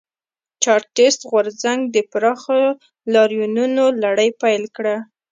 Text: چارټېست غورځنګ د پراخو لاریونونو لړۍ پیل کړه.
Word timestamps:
چارټېست 0.63 1.19
غورځنګ 1.29 1.79
د 1.95 1.97
پراخو 2.11 2.59
لاریونونو 3.13 3.83
لړۍ 4.03 4.29
پیل 4.41 4.63
کړه. 4.75 4.95